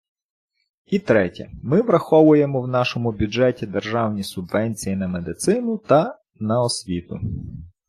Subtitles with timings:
[0.85, 7.19] І третє, ми враховуємо в нашому бюджеті державні субвенції на медицину та на освіту.